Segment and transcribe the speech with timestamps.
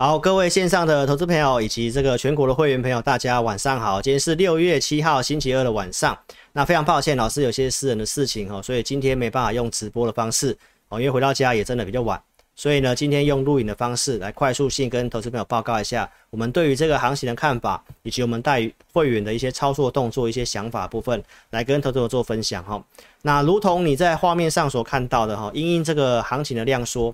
[0.00, 4.00] 好，各位线上的投资朋友以及这个全国的会员朋友，大家晚上好。
[4.00, 6.16] 今天是六月七号星期二的晚上。
[6.52, 10.56] 那非常抱歉，老师有些私人的事情哦，所以今天没办法用直播的方式
[10.88, 12.22] 哦，因为回到家也真的比较晚，
[12.54, 21.20] 所以呢，今天用录影的方式来快速性跟投资朋友报告一下我们对于这个行情的看法，以及我们带会员的一些操作动作、一些想法部分，
[21.50, 22.80] 来跟投资朋友做分享哈。
[23.22, 27.12] 那如同你在画面上所看到的哈，因应这个行情的量缩。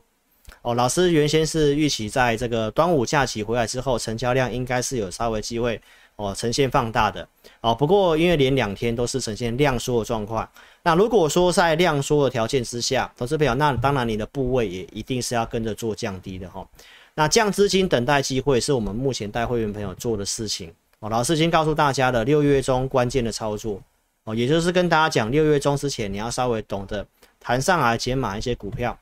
[0.63, 5.81] 哦，老师原先是预期在这个端午假期回来之后，成交量应该是有稍微机会
[6.17, 7.27] 哦呈现放大的
[7.61, 7.75] 哦。
[7.75, 10.49] 不过因为连两天都是呈现量缩的状况，
[10.83, 16.69] 那如果说在量缩的条件之下，投资朋友，那当然你的部位也一定是要跟着做降低的哈、哦。
[17.15, 21.09] 那降资金等待机会是我们目前带会员朋友做的事情哦。
[21.09, 23.81] 老师已经告诉大家的六月中关键的操作
[24.25, 27.07] 哦，也就是跟大家讲六月中之前你要稍微懂得
[27.39, 28.99] 谈上来减码一些股票。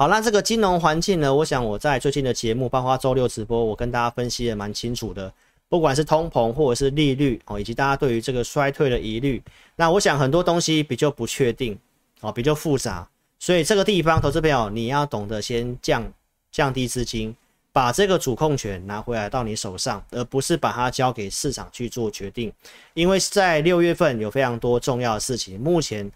[0.00, 1.34] 好，那这个金融环境呢？
[1.34, 5.30] 我想我在最近的节目，包括周六直播，我跟大家分析的蛮清楚的。
[5.68, 9.42] 不管是通膨或者是利率哦，以及大家对于这个衰退的疑虑，
[9.76, 11.78] 那我想很多东西比较不确定
[12.22, 13.06] 哦，比较复杂。
[13.38, 16.10] 所以这个地方，投资朋友你要懂得先降
[16.50, 17.36] 降低资金，
[17.70, 22.50] 把这个主控权拿回来到你手上，而不是把它交给市场去做决定。
[22.94, 26.10] 因为在六月份有非常多重要的事情，目前。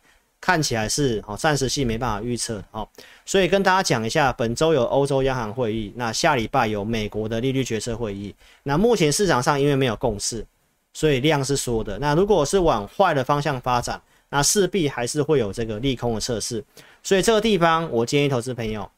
[0.45, 2.87] 看起来是哦，暂时性没办法预测哦，
[3.25, 8.35] 所以跟大家讲一下，本周有欧洲央行会议，那下礼拜有美国的利率决策会议。
[8.65, 10.45] 那目前市场上因为没有共识，
[10.93, 11.99] 所以量是缩的。
[11.99, 16.63] 那如果是往坏的方向发展，那势必还是会有这个利空的测试。
[17.03, 18.91] 所以这个地方，我建议投资朋友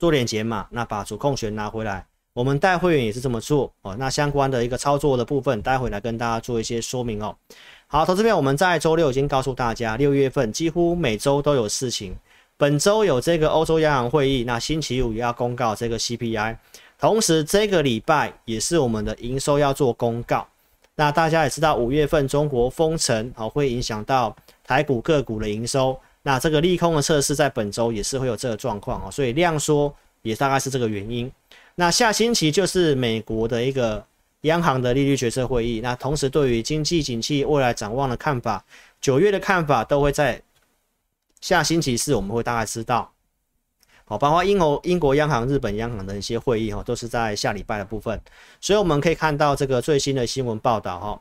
[0.00, 2.04] 做点解码，那把主控权拿回来。
[2.38, 3.96] 我们带会员也是这么做哦。
[3.98, 7.34] 那相关的一个操作的部分，待会来跟大家做一些说明哦。
[7.88, 12.14] 好，投资面，我们在周六已经告诉大家，六月份几乎每周都有事情。
[12.56, 16.56] 本周有这个欧洲央行会议，那星期五也要公告这个 CPI，
[16.96, 20.46] 同时这个礼拜也是我们的营收要做公告。
[20.94, 25.98] 那大家也知道，五月份中国封城，好，会影响到台股个股的营收。
[26.22, 29.92] 那这个利空的测试在本周也是会有这个状况哦，所以量缩
[30.22, 31.30] 也大概是这个原因。
[31.74, 34.04] 那下星期就是美国的一个。
[34.42, 38.64] 央行的利率决策会议，那同时对于经济景气未来展望的看法，
[39.00, 40.40] 九月的看法都会在
[41.40, 43.10] 下星期四我们会大概知道。
[44.04, 48.18] 好，包括英欧、英国央行、日本央行的一些会议哈，都是在下礼拜的部分。
[48.60, 51.20] 所以我们可以看到这个最新的新闻报道哈，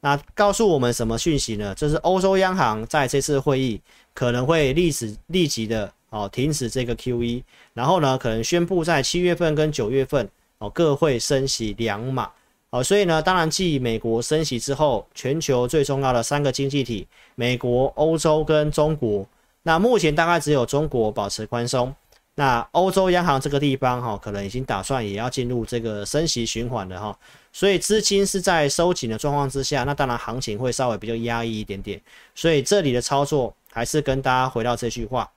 [0.00, 1.72] 那告诉我们什么讯息呢？
[1.76, 3.80] 就是欧洲央行在这次会议
[4.12, 7.42] 可能会立即立即的哦停止这个 QE，
[7.74, 10.28] 然后呢可能宣布在七月份跟九月份
[10.58, 12.30] 哦各会升息两码。
[12.68, 17.06] 好，所以呢，当然，继美国升息之后，全球最重要的三个经济体，
[17.36, 19.24] 美国、欧洲跟中国，
[19.62, 21.94] 那目前大概只有中国保持宽松。
[22.34, 27.16] 那欧洲央行这个地方，哈，可能已经打算也要进入这个升息循环了，哈。
[27.52, 31.98] 所以资金是在收紧的状况之下，那当然行情会稍微比较压抑一点点。
[32.34, 35.30] 所以这里的操作还是跟大家回到这句话，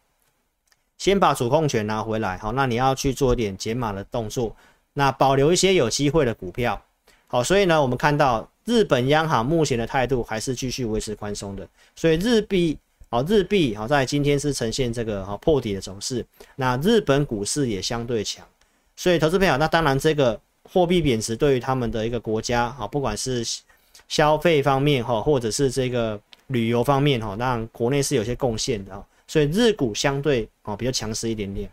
[1.00, 4.56] 先把主控权拿回来，好，那你要去做一点减码的动作，
[4.94, 6.80] 那保留一些有机会的股票。
[7.26, 11.66] 好，所以呢，我们看到日本央行目前的态度还是继续维持宽松的，
[11.96, 12.78] 所以日币，
[13.10, 18.46] 好，日币好在今天是呈现这个好破底的走势，那日本股市也相对强，
[18.96, 23.42] 所以投资朋友，那当然这个货币贬值对于他们的一个国家，好，不管是
[24.10, 31.70] 消费方面哈，或者是这个旅游方面哈，让国内是有些贡献的，所以日股相对哦比较强势一点点。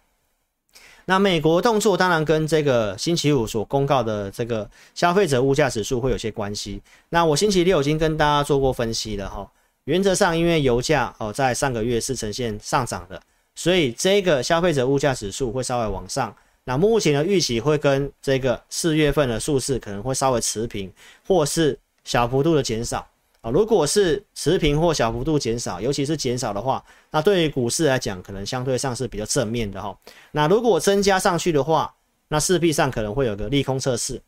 [1.07, 6.83] 那美国动作当然跟这个星期五所公告的这个消费者物价指数会有些关系。
[7.09, 9.51] 那我星期六已经跟大家做过分析了哈。
[9.85, 13.23] 原则上，因为油价哦在上个月是呈现上涨的，
[13.55, 16.35] 所以这个消费者物价指数会稍微往上。
[16.65, 20.93] 那目前的预期会跟这个四月份的数字可能会稍微持平，
[21.27, 23.07] 或是小幅度的减少。
[23.51, 29.97] 如果是持平或小幅度减少，尤其是减少的话，那对于股市来讲，可能相对上是比较正面的哈。
[30.33, 31.95] 那如果增加上去的话，
[32.29, 34.21] 那势必上可能会有个利空测试。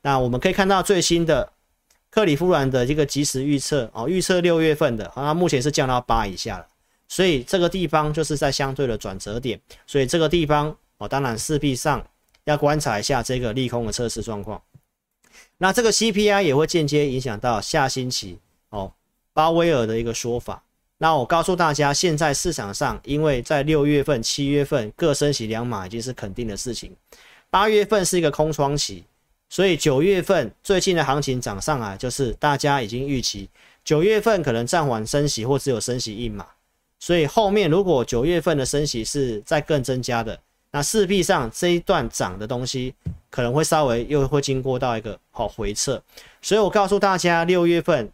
[0.00, 1.52] 那我们可以看到最新的
[2.10, 6.66] 克里夫兰的这个即时预测哦，预测六月份的，那目前是降到八以下了，
[7.08, 12.04] 所以这个地方就是在相对的转折点，所以这个地方哦，当然势必上
[12.44, 14.60] 要观察一下这个利空的测试状况。
[15.58, 18.38] 那这个 CPI 也会间接影响到下星期。
[18.72, 18.92] 哦，
[19.32, 20.62] 鲍威尔的一个说法。
[20.98, 26.94] 那我告诉大家，现在市场上，因为在六月份、七月份各升息两码已经是肯定的事情，
[27.50, 29.04] 八月份是一个空窗期，
[29.48, 33.50] 所以九月份最近的行情涨上来，就是大家已经预期
[33.84, 36.46] 九月份可能暂缓升息或只有升息一码，
[37.00, 40.38] 所以后面如果九月份的升息是再更增加的，
[40.70, 42.94] 那势必上这一段涨的东西
[43.28, 46.00] 可能会稍微又会经过到一个好回撤，
[46.40, 48.08] 所以我告诉大家，六月份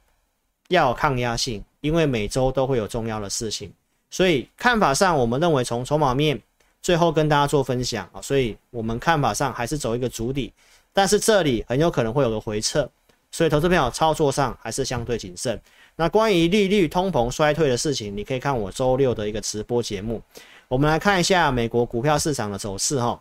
[0.68, 3.72] 要有抗压性，因为每周都会有重要的事情，
[4.10, 6.40] 所以看法上我们认为从筹码面
[6.80, 10.52] 最后跟大家做分享啊，所以我们看法上还是走一个主底，
[10.92, 12.88] 但是这里很有可能会有个回撤，
[13.30, 15.60] 所以投资朋友操作上还是相对谨慎。
[15.96, 20.22] 那关于利率、通膨、衰退的事情，你可以看我周六的一个直播节目。
[20.68, 23.20] 我们来看一下美国股票市场的走势哈。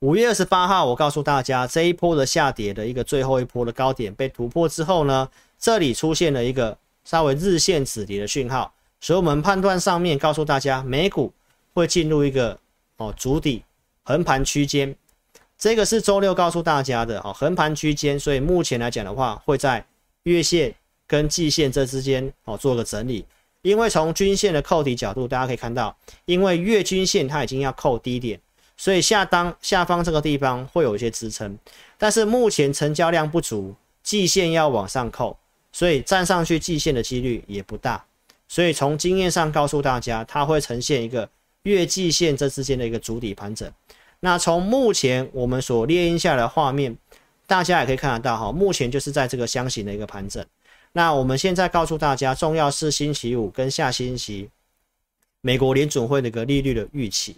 [0.00, 5.28] 五月二十八号，我告诉大家，这一波的下跌的一个最后一波的高点被突破之后呢，
[5.64, 8.70] 这里出现了一个稍微日线止跌的讯号，
[9.00, 11.32] 所以我们判断上面告诉大家，美股
[11.72, 12.58] 会进入一个
[12.98, 13.64] 哦筑底
[14.02, 14.94] 横盘区间。
[15.56, 19.82] 这个是周六告诉大家的哦，横盘区间，所以目前来讲的话，会在
[20.24, 20.74] 月线。
[21.06, 23.26] 跟季线这之间哦做个整理，
[23.60, 25.94] 因为从均线的扣底角度，大家可以看到，
[26.24, 28.40] 因为月均线它已经要扣低点，
[28.78, 31.58] 所以下当下方这个地方会有一些支撑，
[31.98, 35.36] 但是目前成交量不足，季线要往上扣，
[35.74, 38.04] 所以站上去季线的几率也不大，
[38.46, 41.28] 所以从经验上告诉大家，它会呈现一个
[41.64, 43.68] 月季线这之间的一个主底盘整。
[44.20, 46.96] 那从目前我们所列印下来的画面，
[47.48, 50.46] 大家也可以看得到哈，目前就是在这个箱型的一个盘整。
[50.92, 54.48] 那我们现在告诉大家，重要是星期五跟下星期
[55.40, 57.34] 美国联准会的一个利率的预期。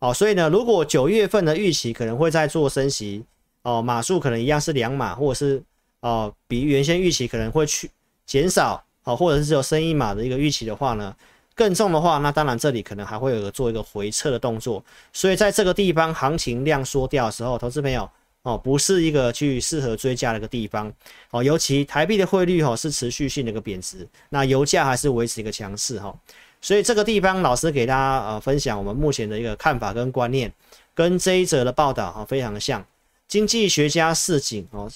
[0.00, 3.24] 哦，所以呢，如果九月份的预期可能会在做升息，
[3.62, 5.62] 哦，码数可能一样是两码，或者是
[6.00, 7.90] 哦比原先预期可能会去
[8.26, 11.14] 减少，哦，或者是有升一码的一个预期的话呢，
[11.54, 14.84] 更重的话，那当然这里可能还会有一个做一个回撤的动作。
[15.12, 18.08] 所以在这个地方行情量缩掉的时候，投资朋友。
[18.42, 20.90] 哦，不是一个去适合追加的一个地方
[21.32, 26.16] 哦，尤其台币的汇率哈是持续性的一个贬值，那油价还是维持一个强势哈，
[26.60, 30.50] 所以这个地方老师给大家呃分享我们目前的一个看法跟观念，
[30.94, 32.82] 跟这一则的报道哈非常的像，
[33.26, 34.88] 经济学家示警哦，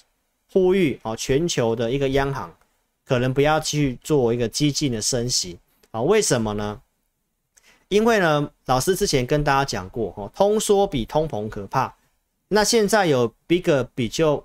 [0.53, 2.55] 呼吁哦全球的一个央行
[3.07, 5.59] 可能不要去做一个激进的升息
[5.91, 6.81] 啊，为什么呢？
[7.89, 11.95] 因为呢，老师之前跟大家讲过哦，通缩比通膨可怕。
[12.49, 14.43] 那现在有一个比较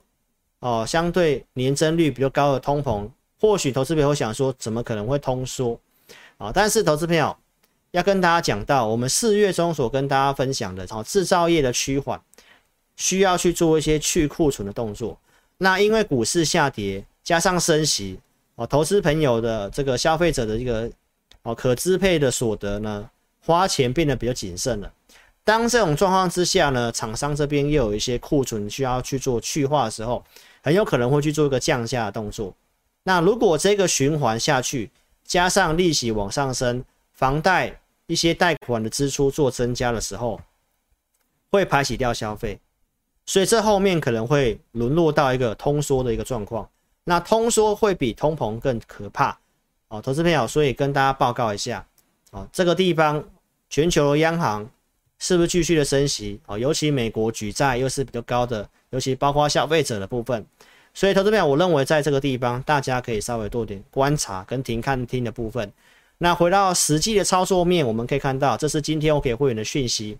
[0.59, 3.09] 哦，相对年增率比较高的通膨，
[3.39, 5.80] 或许投资朋友想说，怎么可能会通缩
[6.38, 6.51] 啊？
[6.54, 7.36] 但是投资朋友
[7.92, 12.19] 要跟大家讲到，我们四月中所跟大家分享的，哦，制造业的趋缓
[12.95, 15.18] 需要去做一些去库存的动作。
[15.57, 18.19] 那因为股市下跌，加上升息
[18.56, 20.89] 哦，投资朋友的这个消费者的一个
[21.42, 23.09] 哦可支配的所得呢，
[23.44, 24.94] 花钱变得比较谨慎了。
[25.44, 30.24] 当这种状况之下呢，厂商这边又有一些库存需要去做去化的时候，
[30.62, 32.54] 很有可能会去做一个降价的动作。
[33.04, 34.92] 那如果这个循环下去，
[35.24, 36.83] 加上利息往上升，
[37.13, 40.39] 房贷一些贷款的支出做增加的时候，
[41.50, 42.59] 会排挤掉消费，
[43.27, 46.68] 所以这后面可能会沦落到一个通缩的一个状况。
[47.03, 49.38] 那通缩会比通膨更可怕
[49.89, 51.85] 哦，投资朋友，所以跟大家报告一下
[52.31, 53.24] 哦，这个地方
[53.69, 54.68] 全球央行。
[55.19, 56.56] 是不是继续的升息啊？
[56.56, 60.45] 尤其美国举债又是比较高的，尤其包括消费者的部分，
[60.94, 65.73] 所以投资朋友，我认为在这个地方大家可以稍微多点观察跟停看听的部分。
[66.19, 70.15] 那回到实际的操作面，我们可以看到，这是今天我给会员的讯息。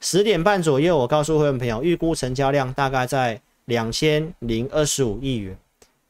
[0.00, 5.56] 十点半左右，我告诉会员朋友，预估成交量大概在两千零二十五亿元。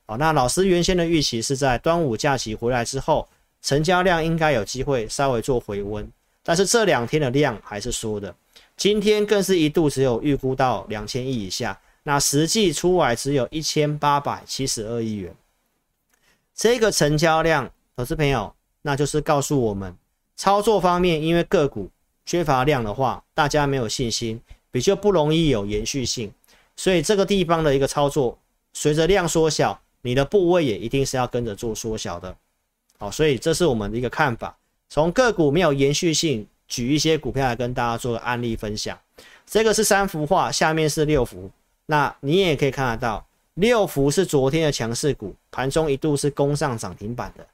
[0.07, 3.28] 好，那老师原先的预期是在端午假期回来之后，
[3.62, 6.09] 成交量应该有机会稍微做回温。
[6.43, 8.35] 但是这两天的量还是缩的，
[8.76, 15.35] 今天更是一度只有预估到两千亿以下，那实际出来只有一千八百七十二亿元。
[16.55, 19.97] 这个成交量，投资朋友，那就是告诉我们，
[20.37, 21.90] 操作方面，因为个股
[22.26, 24.38] 缺乏量的话，大家没有信心，
[24.71, 26.30] 比较不容易有延续性，
[26.76, 28.37] 所以这个地方的一个操作，
[28.75, 32.37] 随着量缩小，你的部位也一定是要跟着做缩小的。
[32.99, 34.56] 好，所以这是我们的一个看法。
[34.88, 38.99] 从个股没有延续性，举一些股票来跟大家做个案例分享。
[39.47, 41.50] 这个是三幅画，下面是六幅。
[41.87, 47.47] 那你也可以看得到，六幅是昨天的强势股，盘中一度是攻上涨停板的，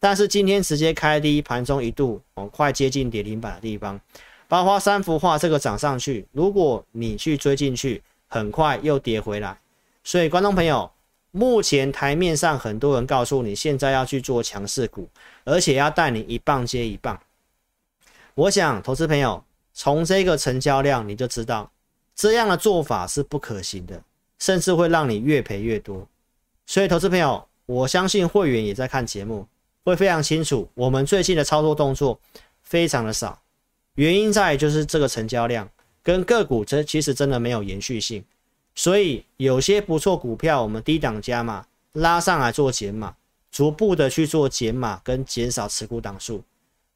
[0.00, 4.00] 但是今天直接开低，盘中一度哦快接近跌停板的地方。
[4.48, 9.56] 包括三幅画这个涨上去，如果你去追进去，很快又跌回来。
[10.02, 10.90] 所以观众朋友。
[11.32, 15.08] 目前台面上很多人告诉你，现在要去做强势股，
[15.44, 17.20] 而且要带你一棒接一棒。
[18.34, 21.70] 我想，投资朋友从这个成交量你就知道，
[22.16, 24.02] 这样的做法是不可行的，
[24.40, 26.04] 甚至会让你越赔越多。
[26.66, 29.46] 所以，投资朋友，我相信会员也在看节目，
[29.84, 32.18] 会非常清楚，我们最近的操作动作
[32.62, 33.40] 非常的少，
[33.94, 35.68] 原因在就是这个成交量。
[36.02, 38.24] 跟个股这其实真的没有延续性，
[38.74, 43.14] 所以有些不错股票我们低档加码，拉上来做减码，
[43.50, 46.42] 逐步的去做减码跟减少持股档数。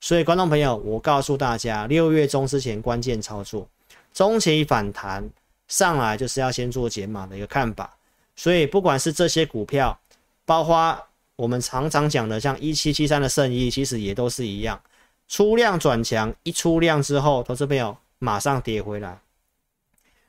[0.01, 3.69] 所以观众朋友，我告诉大家，六月中之前关键操作，
[4.15, 5.29] 中期反弹
[5.69, 7.95] 上来就是要先做减码的一个看法。
[8.35, 10.01] 所以不管是这些股票，
[10.47, 10.99] 包括
[11.37, 14.81] 我们常常讲的像一七七三的圣一，其实也都是一样，
[15.29, 19.19] 出量转强，一出量之后，投资朋友马上跌回来。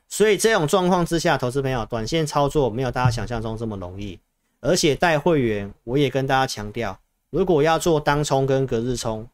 [0.08, 4.18] 所以这种状况之下，投资朋友短线操作没有大家想象中这么容易，
[4.60, 6.98] 而且带会员，我也跟大家强调，
[7.30, 9.28] 如果要做当冲跟隔日冲。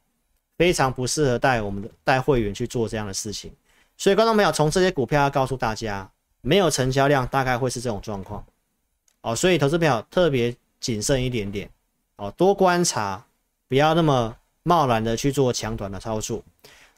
[0.58, 3.50] 非常不适合带我们的带会员去做这样的事情，
[3.96, 6.08] 所以观众朋友，从这些股票要告诉大家，
[6.40, 8.44] 没有成交量大概会是这种状况
[9.22, 11.70] 哦，所以投资朋友特别谨慎一点点
[12.16, 13.24] 哦，多观察，
[13.68, 16.42] 不要那么贸然的去做强短的操作。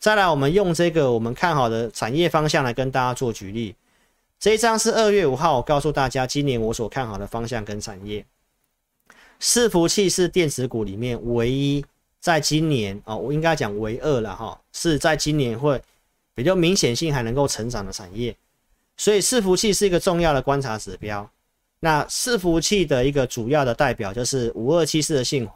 [0.01, 3.77] 再来，我们用这个我们看好的产业方向来跟大家做举例，
[4.41, 8.27] 这一张是二月五号，我告诉大家今年我所看好的方向跟产业，
[9.41, 11.85] 伺服器是电子股里面唯一。
[12.21, 15.79] 在今年哦，我应该讲唯二了哈，是在今年会
[16.35, 18.35] 比较明显性还能够成长的产业，
[18.97, 21.31] 所以伺服器是一个重要的观察指标。
[21.85, 25.51] 那伺服器的一个主要的代表就是五二七四的信驊，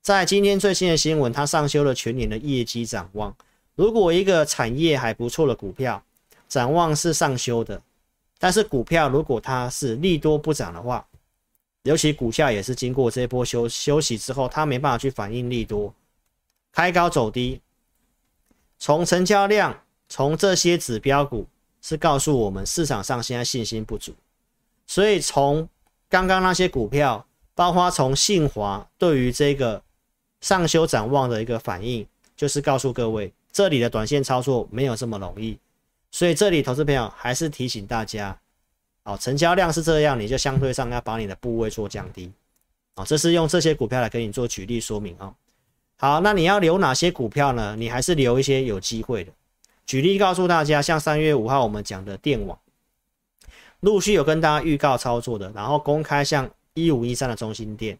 [0.00, 3.34] 在今天最新的新闻，它上修了全年的业绩展望。
[3.74, 6.00] 如果一个产业还不错的股票，
[6.48, 7.82] 展望是上修的，
[8.38, 11.04] 但是股票如果它是利多不涨的话，
[11.82, 15.92] 尤其股价也是经过这一波休休息之后，它没办法去反应利多，
[16.70, 17.60] 开高走低。
[18.78, 19.76] 从成交量，
[20.08, 21.48] 从这些指标股
[21.80, 24.14] 是告诉我们市场上现在信心不足，
[24.86, 25.68] 所以从
[26.08, 29.82] 刚刚那些股票，包括从信华对于这个
[30.40, 35.58] 上修展望的一个反应，就是告诉各位，这里的短线操作没有这么容易。
[36.10, 38.38] 所以这里投资朋友还是提醒大家。
[39.04, 42.30] 好，成交量是这样，你就相对上要把你的部位做降低。
[42.94, 45.32] 好，这是用这些股票来给你做举例说明啊。
[45.96, 47.74] 好，那你要留哪些股票呢？
[47.76, 49.32] 你还是留一些有机会的。
[49.86, 52.58] 举例告诉大家，像三月五号我们讲的电网，
[53.82, 57.98] 陆续有跟大家预告操作的，然后公开像一五一三的中心店，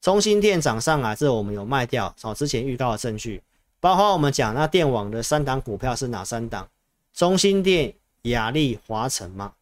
[0.00, 3.42] 中心店涨上来之后，我们有卖掉，找之前预告的证据，
[3.80, 6.66] 包括我们讲那电网的三档股票是哪三档？
[7.12, 9.52] 中心店、亚力、华城嘛。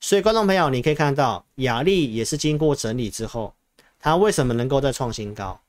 [0.00, 3.52] 所以，观众朋友，你可以看到，亚力也是经过整理之后，
[3.98, 5.60] 它为什么能够再创新高？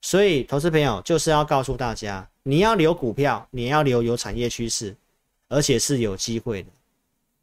[0.00, 4.96] 所以，投资朋友就是要告诉大家，你要留股票，你要留有产业趋势，
[5.48, 6.70] 而且是有机会的。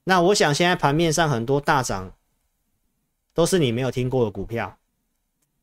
[0.09, 2.11] 那我想，现在盘面上很多大涨，
[3.35, 4.75] 都是你没有听过的股票。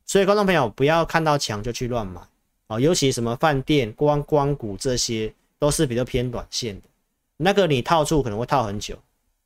[0.05, 2.21] 所以，观众朋友不要看到强就去乱买
[2.67, 6.87] 啊，尤其什么饭店、光光股这些，都是比较偏短线的，
[7.35, 8.97] 那个你套住可能会套很久。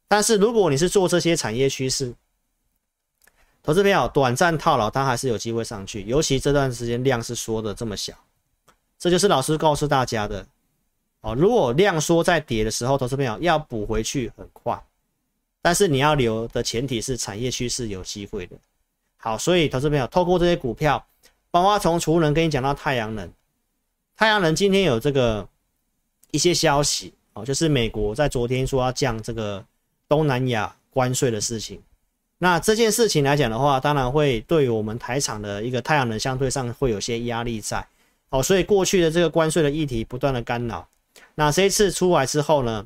[0.08, 2.14] 但是如果你是做这些产业趋势，
[3.64, 6.04] 投资朋友短暂套牢，它还是有机会上去。
[6.04, 8.14] 尤其这段时间量是缩的这么小，
[9.00, 10.46] 这就是老师告诉大家的
[11.22, 11.34] 哦。
[11.34, 14.80] 如果量缩在跌的时候，投资朋友要补回去很快，
[15.62, 18.56] 但是你要留的前提是产业趋势有机会的。
[19.18, 21.06] 好，所以投资朋友透过这些股票，
[21.50, 23.32] 包括从储能跟你讲到太阳能，
[24.16, 25.48] 太阳能今天有这个
[26.32, 29.66] 一些消息哦，就是美国在昨天说要降这个。
[30.12, 31.82] 东南亚关税的事情，
[32.40, 37.88] 那这件事情来讲的话，当然会对于我们台厂的一个太阳能相对上会有些压力在，
[38.28, 40.86] 哦，所以过去的这个关税的议题不断的干扰，
[41.36, 42.86] 那这一次出来之后呢，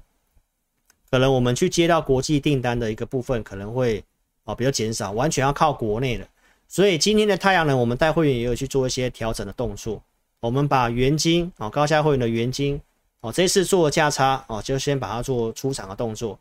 [1.09, 4.03] 可能我们去接到国际订单的一个部分可能会
[4.43, 6.27] 哦比较减少，完全要靠国内的，
[6.67, 10.01] 所以今天的太阳能，我们带会员也有去做一些调整的动作，
[10.39, 12.79] 我们把元晶哦高价会员的元晶
[13.21, 16.37] 哦这次做价差哦，就先把它做出场的动作。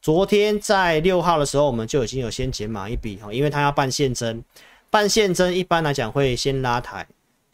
[0.00, 4.42] 昨天在六号的时候，我们就已经有先减码一笔哈，因为它要办现增，
[4.90, 7.04] 办现增一般来讲会先拉抬，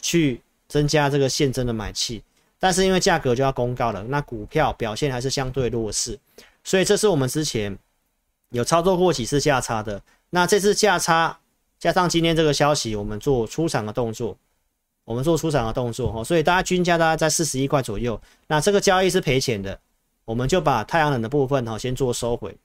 [0.01, 2.23] 去增加这个现增的买气，
[2.64, 6.18] 但是因为价格就要公告了，那股票表现还是相对弱势，
[6.62, 7.76] 所以这是我们之前
[8.49, 11.38] 有操作过几次价差的，那这次价差
[11.78, 14.35] 加上今天这个消息，我们做出场的动作，
[15.04, 19.78] 我们做出场的动作哈，所以大家均价大概在四十一块左右，那这个交易是赔钱的。
[20.25, 22.56] 我们就把太阳能的部分哈先做收回，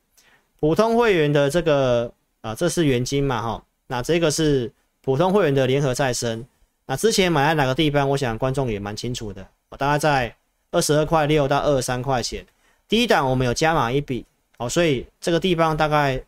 [0.62, 6.46] 普通会员的这个啊，这是元金嘛哈，那这个是普通会员的联合再生，
[6.86, 8.08] 那之前买在哪个地方？
[8.08, 9.46] 我想观众也蛮清楚的，
[9.78, 10.36] 大概在
[10.72, 12.46] 二十二块六到二十三块钱，
[12.88, 14.26] 第一档我们有加码一笔，
[14.58, 16.22] 哦，所以这个地方大概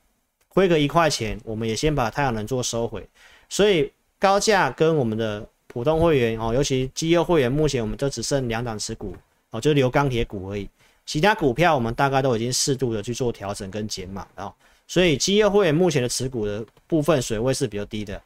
[0.50, 3.08] 亏个一块钱，我们也先把太阳能做收回，
[3.50, 9.16] 所以高价跟我们的普通会员哦，尤其绩优会员，目前我们都只剩两档持股
[9.52, 10.70] 哦，就留钢铁股而已。
[11.06, 14.54] 其他股票我们大概都已经适度的去做调整跟减码啊，
[14.88, 18.22] 所以基业会员目前的持股的部分水位是比较低的，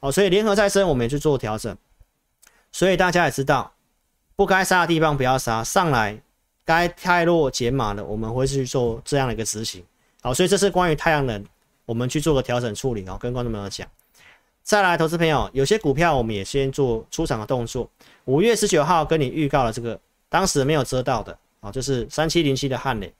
[0.00, 1.76] 哦，所以联合再生我们也去做调整，
[2.72, 3.70] 所以大家也知道，
[4.36, 6.20] 不该杀的地方不要杀，上来
[6.64, 9.84] 该太弱减码的我们会去做这样的一个执行，
[10.22, 11.44] 好，所以这是关于太阳能
[11.86, 13.86] 我们去做个调整处理哦，跟观众朋友讲。
[14.62, 17.88] 再来，投资朋友，有些股票我们也先做出场的动作。
[18.24, 20.00] 五月十九号跟你预告了这个，
[20.30, 23.12] 当时没有遮到的啊，就是三七零七的汉磊，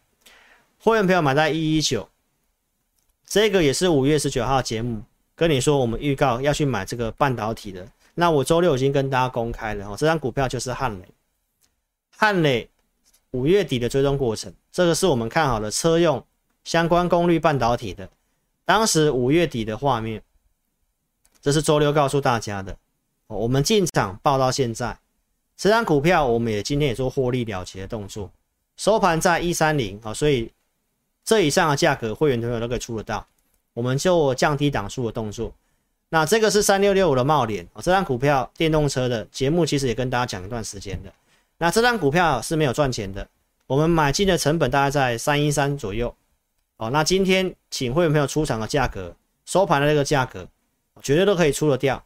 [0.81, 2.09] 会员朋友买在一一九，
[3.27, 5.03] 这个也是五月十九号节目
[5.37, 7.87] 跟你说，我们预告要去买这个半导体的。
[8.15, 11.09] 那我周六已经跟大家公开了哦，这张股票就是汉磊，
[12.17, 12.71] 汉磊
[13.33, 16.25] 五月底的追踪过程，这个是我们看好的车用
[16.63, 18.09] 相关功率半导体的，
[18.65, 20.23] 当时五月底的画面。
[21.41, 22.75] 这是周六告诉大家的，
[23.27, 24.99] 我们进场报到现在，
[25.57, 28.31] 这张股票我们也今天也做获利了结的动作，
[28.79, 30.51] 收盘在一三零啊，所以
[31.23, 33.27] 这以上的价格会员朋友都可以出得到，
[33.75, 35.53] 我们就降低档数的动作。
[36.15, 41.13] 那这个是三六六五的贸联啊，这张股票电动车的节目其实也跟大家讲一段时间的，
[41.59, 43.27] 那这张股票是没有赚钱的，
[43.67, 46.15] 我们买进的成本大概在三一三左右，
[46.77, 49.13] 哦，那今天请会员朋友出场的价格，
[49.45, 50.47] 收盘的这个价格。
[51.03, 52.01] 绝对都可以出得掉，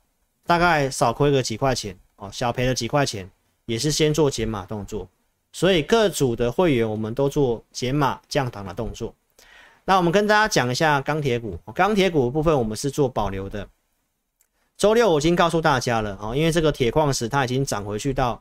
[0.47, 3.31] 大概少亏个几块钱哦，小赔了几块钱，
[3.67, 5.07] 也是先做减码动作。
[5.53, 9.15] 所以各组的会员我们都做减码降档的动作。
[9.85, 13.69] 那我们跟大家讲一下钢铁股，钢铁股部分我们是做保留的。
[14.79, 18.41] 周六我已经告诉大家了啊，因为这个铁矿石它已经涨回去到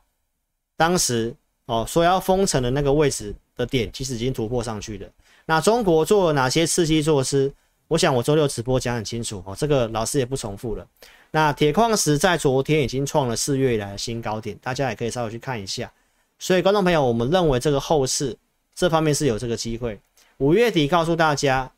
[0.76, 5.10] 当时哦说要封城的那个位置的点，其实已经突破上去了。
[5.48, 7.52] 那中国做了哪些刺激措施？
[7.88, 10.86] 我想我周六直播讲很清楚哦，这个老师也不重复了。
[11.32, 15.92] 那铁矿石在昨天已经创了四月以来的新高点，大家也可以稍微去看一下。
[16.38, 18.38] 所以观众朋友，我们认为这个后市
[18.76, 20.00] 这方面是有这个机会。
[20.38, 21.72] 五月底告诉大家，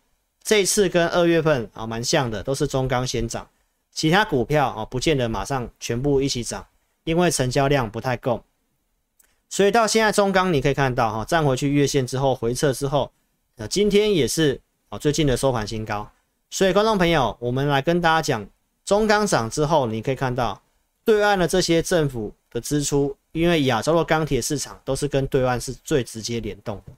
[0.43, 3.47] 这次跟二月份啊蛮像的，都是中钢先涨，
[3.99, 6.65] 其他股票啊不见得马上全部一起涨，
[7.03, 8.41] 因为成交量不太够。
[9.49, 13.11] 所以到现在中钢你可以看到哈，站回去月线之后回撤之后，
[13.57, 14.61] 呃今天也是。
[14.87, 16.09] 哦，最近的收盘新高，
[16.49, 18.47] 所以观众朋友，我们来跟大家讲，
[18.85, 20.61] 中钢涨之后，你可以看到
[21.03, 26.93] 对岸的这些政府的支出，因为亚洲的钢铁市场都是跟对岸是最直接联动的。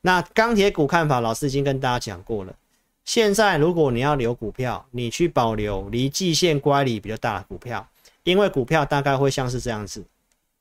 [0.00, 2.54] 那钢铁股看法，老师已经跟大家讲过了。
[3.04, 7.88] 现在如果你要留股票，你去保留离季线乖离比较大的股票，
[8.22, 10.04] 因为股票大概会像是这样子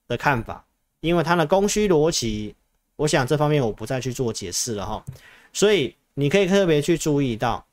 [0.08, 0.65] 的看法，
[1.02, 2.56] 因为它的供需逻辑，
[2.95, 5.06] 我想这方面我不再去做解释了哈，
[5.54, 5.95] 所以。
[6.15, 7.65] 你可以特别去注意到，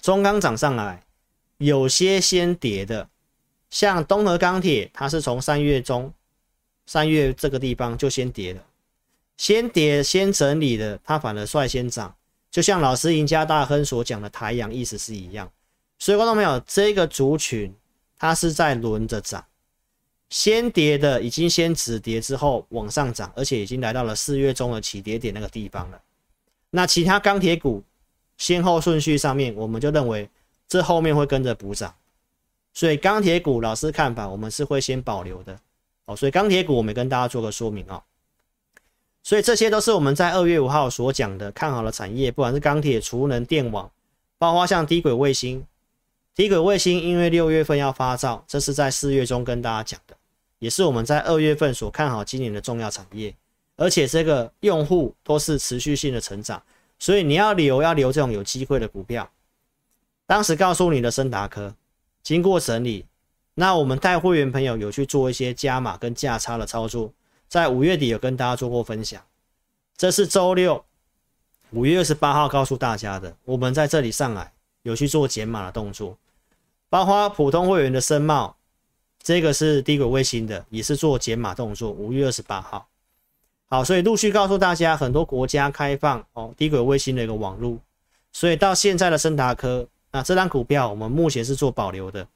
[0.00, 1.02] 中钢涨上来，
[1.58, 3.08] 有些先跌的，
[3.70, 6.12] 像东和钢铁，它是从三月中、
[6.86, 8.62] 三月这个地方就先跌了，
[9.36, 12.14] 先跌先整理的，它反而率先涨，
[12.56, 15.46] 就像老师赢家大亨所讲的台阳意思是一样。
[15.98, 17.70] 所以观众朋友，这个族群
[18.18, 19.44] 它是在轮着涨，
[20.30, 26.00] 先跌的已经先止跌之后往上涨，而且已经来到了四月中的起跌点那个地方了。
[26.70, 27.84] 那其他钢铁股
[28.38, 30.26] 先后顺序上面，我们就认为
[30.66, 31.94] 这后面会跟着补涨，
[32.72, 35.60] 所以钢铁股老师看法，我们是会先保留的
[36.06, 36.16] 哦。
[36.16, 38.02] 所以钢铁股我们跟大家做个说明哦。
[39.26, 43.90] 所以这些都是我们在二月五号所讲的看好的产业，不管是钢铁、储能、电网，
[44.38, 45.66] 包括像低轨卫星。
[46.32, 50.14] 低轨卫星因为六月份要发照，这是在四月中跟大家讲的，
[50.60, 53.34] 也是我们在二月份所看好今年的重要产业。
[53.74, 56.62] 而且这个用户都是持续性的成长，
[57.00, 59.28] 所以你要留要留这种有机会的股票。
[60.24, 61.74] 当时告诉你的升达科，
[62.22, 63.04] 经过整理，
[63.54, 67.12] 那我们带会员朋友有去做一些加码跟价差的操作，
[67.48, 69.22] 在五月底有跟大家做过分享。
[69.96, 70.84] 这是周六
[71.70, 76.16] 五月二十八号告诉大家的，我们在这里上来有去做减码的动作，
[76.88, 78.56] 包括普通会员的申茂，
[79.22, 81.90] 这个是低轨卫星的，也是做减码动作。
[81.90, 82.86] 五月二十八号。
[83.68, 87.78] 好，所以陆续告诉大家，很多国家开放哦低轨卫星的一个网络，
[88.32, 92.28] 所以到现在的升达科，那这张股票我们目前是做保留的。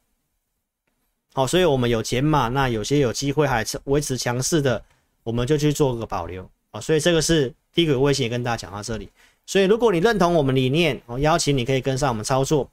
[1.33, 4.83] 好，所以我们有减码，那有些有机会还是维持强势的，
[5.23, 6.81] 我们就去做个保留啊。
[6.81, 9.09] 所以这个是低轨卫星也跟大家讲到这里。
[9.47, 12.69] 所以如果你认同我们理念，我邀请你可以跟上我们操作。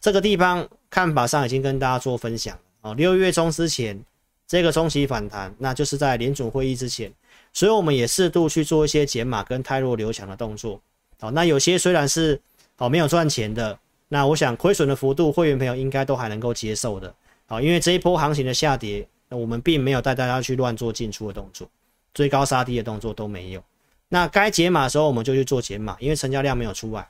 [0.00, 2.94] 这个地方看法上已经跟大家做分享啊。
[2.94, 4.00] 六月中之前
[4.46, 7.12] 这个中期反弹，那就是在联准会议之前。
[7.54, 10.80] 所以我们也适度去做一些减码跟汰弱留强的动作，
[11.18, 12.38] 好，那有些虽然是
[12.76, 13.76] 好没有赚钱的，
[14.08, 17.12] 那我想亏损的幅度，会员朋友应该都还能够接受的，
[17.46, 21.66] 好，因为这一波行情的下跌，那我们并没有带大家去乱做进出的动作，
[22.14, 23.62] 追高杀低的动作都没有，
[24.08, 27.08] 那该减码的时候我们就去做减码，因为成交量没有出来。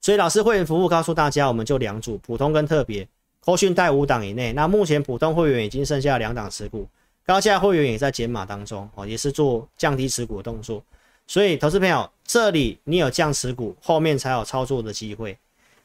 [0.00, 3.08] 所以老师会员服务告诉大家，我们就两组，普通跟特别，
[3.40, 4.52] 扣讯带五档以内。
[4.52, 6.86] 那目前普通会员已经剩下两档持股，
[7.24, 10.82] 高价会员也在减码当中哦，也是做降低持股的动作。
[11.26, 15.38] 所以投资朋友，这里你有降持股，后面才有操作的机会。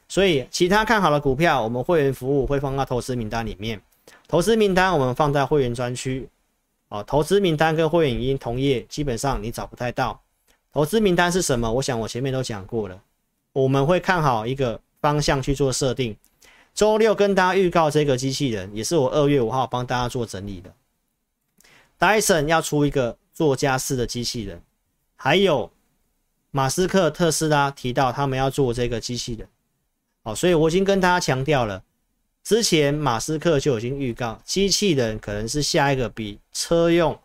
[0.06, 3.80] 所以其他看好的股票，我们会员服务会放到投资名单里面。
[4.28, 6.28] 投资名单我们放在会员专区。
[6.90, 10.20] 哦，投资名单跟会员影音同业，基本上你找不太到。
[10.72, 11.72] 投资名单是什么？
[11.72, 13.00] 我想我前面都讲过了。
[13.52, 16.16] 我们会看好一个方向去做设定。
[16.74, 20.72] 周六跟大家预告这个机器人，也是我二月五号帮大家做整理的。
[21.98, 24.62] Dyson 要出一个做家事的机器人，
[25.16, 25.70] 还有
[26.50, 29.48] 马斯克特斯拉提到他们要做这个机器人。
[30.24, 31.82] 哦，所以我已经跟大家强调了。
[32.50, 37.16] 之前马斯克就已经预告，机器人可能是下一个比车用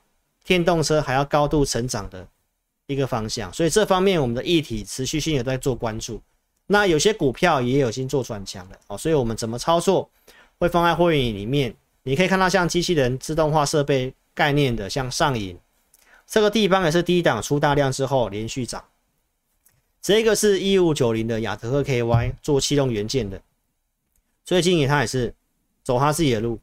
[0.44, 2.28] 电动车还要高度成长的
[2.86, 6.22] 一个方向，所以这方面我们的议题持续性也在做关注。
[6.68, 10.08] 那有些股票也有已经做转强了哦，所以我们怎么操作
[10.60, 11.76] 会放在会员里面。
[12.04, 15.58] 你可以看到像机器人自动化设备概念的，像上影
[16.28, 18.86] 这个地方也是低档出大量之后连续涨。
[20.04, 23.42] 这个是一五九零的亚德克 KY 做气动元件的。
[24.46, 25.34] 最近也他也是
[25.84, 26.60] 走他自己的路，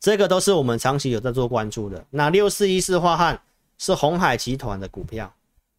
[0.00, 2.02] 这个都是我们长期有在做关注的。
[2.08, 3.38] 那六四一四樺汉
[3.76, 5.30] 是鸿海集团的股票，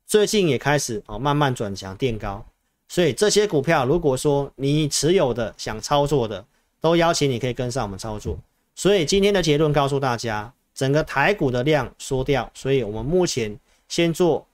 [0.05, 2.45] 最近也开始哦慢慢转强垫高，
[2.87, 6.45] 所以这些股票如果说你持有的想操作的，
[6.79, 8.37] 都邀请你可以跟上我们操作。
[8.75, 13.57] 所以今天的结论告诉大家，整个台股的量缩掉，所以我们目前
[13.89, 14.45] 先做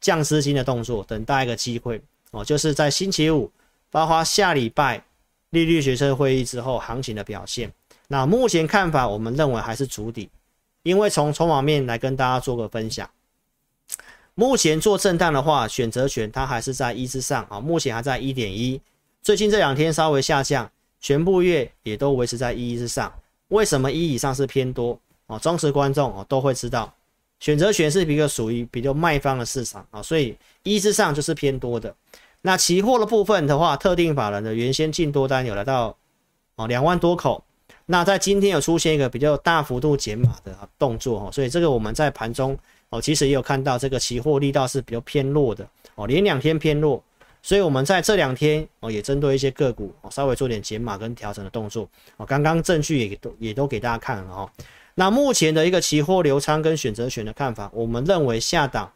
[0.00, 3.52] 降资金的动作，等待一个机会哦，就是在星期五，
[3.90, 5.04] 包括下礼拜。
[5.50, 7.72] 利率决策会议之后，行情的表现。
[8.08, 10.28] 那目前看法，我们认为还是筑底，
[10.82, 13.08] 因为从筹码面来跟大家做个分享。
[14.34, 18.80] 目前做震荡的话，选择权它还是在一之上啊，目前还在一点一。
[19.22, 23.12] 最近这两天稍微下降，全部月也都维持在一之上。
[23.48, 24.98] 为什么一以上是偏多？
[25.26, 26.92] 哦，忠实观众哦都会知道，
[27.38, 31.94] 选择权是一个属于比较卖方的市场啊，所以一之上就是偏多的。
[32.42, 35.94] 那期货的部分的话，特定法人的原先净多单有来到
[36.56, 37.44] 哦两万多口，
[37.86, 42.56] 那在今天有出现一个比较大幅度减码的动作哦，所以这个我们在盘中
[42.88, 47.02] 哦其实也有看到这个期货力道是比较偏弱的哦，连两天偏弱，
[47.42, 54.50] 所以我们在这两天哦也针对一些个股哦稍微做点减码跟调整的动作哦，刚刚证据也都也都给大家看了哦，
[54.94, 58.90] 那目前的一个期货流仓跟选择权的看法，我们认为下档。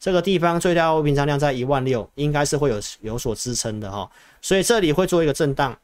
[0.00, 4.10] 这个地方最大未平仓量在一万六，应该是会有有所支撑的哈，
[4.40, 5.78] 所以这里会做一个震荡，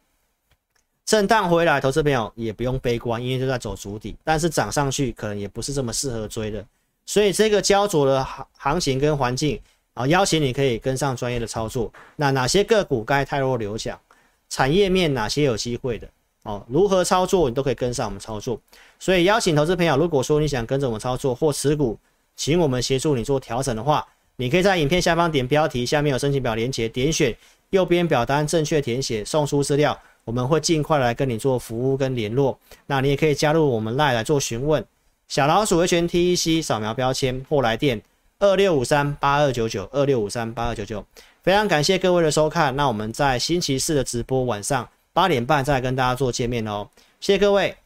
[1.04, 6.64] 震荡回来，投资朋友也不用悲观，因为就在走足底，但是涨上去可能也不是这么适合追的，
[7.04, 9.60] 所以这个焦灼的行行情跟环境
[9.92, 11.92] 啊，邀请你可以跟上专业的操作。
[12.16, 14.00] 那哪些个股该汰弱留强，
[14.48, 16.08] 产业面哪些有机会的
[16.44, 18.58] 哦，如何操作你都可以跟上我们操作。
[18.98, 21.98] 所以邀请投资朋友，如果说你想跟着我们操作或持股。
[22.36, 27.34] 请我们协助你做调整的话，你可以在影片下方点标题，下面有申请表连结，点选
[27.70, 32.58] 右边表单正确填写，送出资料，我们会尽快来跟你做服务跟联络。
[32.86, 34.84] 那你也可以加入我们 LINE 来做询问，
[35.26, 38.00] 小老鼠维权 TEC 扫描标签或来电
[38.38, 41.04] 二六五三八二九九二六五三八二九九。
[41.42, 46.88] 非常感谢各位的收看，那我们在星期四的直播晚上八点半再跟大家做见面哦，
[47.20, 47.76] 谢谢各位。